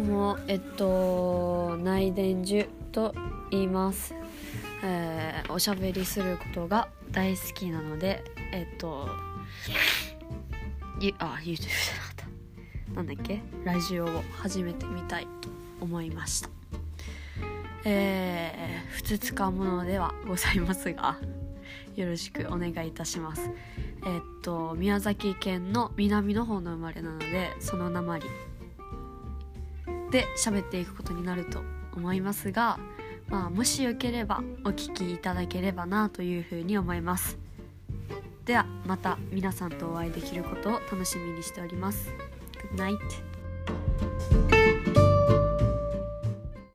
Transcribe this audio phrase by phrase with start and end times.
[0.00, 3.14] もえっと内伝樹と
[3.50, 4.14] 言います、
[4.82, 9.08] えーおしゃべりすることが大好きなのでえっと
[11.00, 12.94] ゆあ YouTube じゃなかった。
[12.94, 13.40] なんだっけ？
[13.64, 15.48] ラジオを始めてみたいと
[15.80, 16.48] 思いました。
[17.84, 21.18] えー、ふつつかものではございますが
[21.94, 23.50] よろしくお願いいたします。
[24.06, 28.26] えっと宮崎県の南の方の生まれなのでその鉛
[30.14, 31.60] で喋っていくことになると
[31.92, 32.78] 思いますが
[33.28, 37.36] まあもしよければお聞きいただければなというふうに思います。
[38.44, 42.12] ではまた皆さんとお会いできることを楽しみにしております。
[42.76, 43.43] Good night.